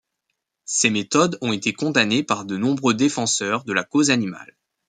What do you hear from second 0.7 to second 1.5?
méthodes